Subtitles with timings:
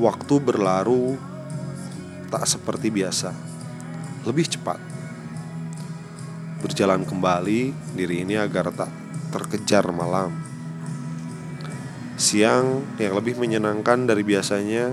[0.00, 1.20] Waktu berlalu
[2.32, 3.36] tak seperti biasa,
[4.28, 4.76] lebih cepat
[6.58, 8.90] berjalan kembali diri ini agar tak
[9.30, 10.34] terkejar malam.
[12.18, 14.90] Siang yang lebih menyenangkan dari biasanya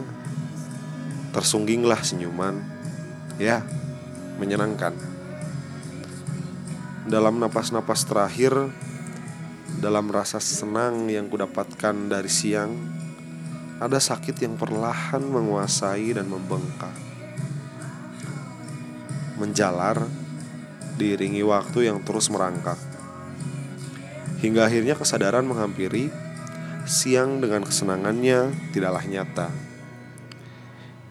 [1.33, 2.61] tersungginglah senyuman.
[3.41, 3.65] Ya,
[4.37, 4.93] menyenangkan.
[7.09, 8.53] Dalam napas-napas terakhir,
[9.81, 12.71] dalam rasa senang yang kudapatkan dari siang,
[13.81, 17.14] ada sakit yang perlahan menguasai dan membengkak.
[19.35, 20.07] Menjalar
[20.95, 22.79] diiringi waktu yang terus merangkak.
[24.39, 26.07] Hingga akhirnya kesadaran menghampiri,
[26.87, 29.47] siang dengan kesenangannya tidaklah nyata.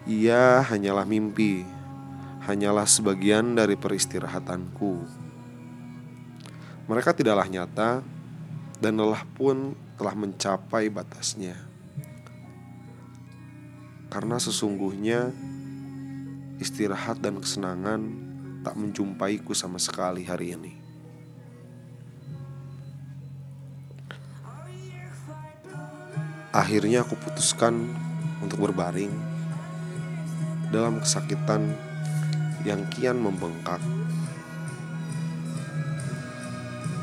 [0.05, 1.65] Ia hanyalah mimpi,
[2.45, 4.93] hanyalah sebagian dari peristirahatanku.
[6.85, 8.05] Mereka tidaklah nyata,
[8.77, 11.57] dan lelah pun telah mencapai batasnya.
[14.13, 15.33] Karena sesungguhnya
[16.59, 18.01] istirahat dan kesenangan
[18.65, 20.73] tak menjumpaiku sama sekali hari ini.
[26.55, 27.91] Akhirnya aku putuskan
[28.39, 29.11] untuk berbaring
[30.71, 31.75] dalam kesakitan
[32.63, 33.83] yang kian membengkak.